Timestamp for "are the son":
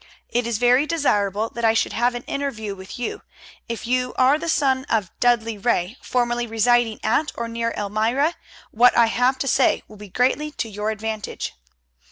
4.15-4.83